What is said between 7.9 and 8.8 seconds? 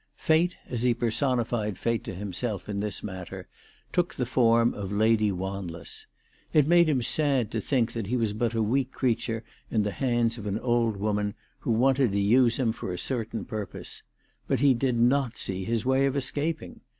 that he was but a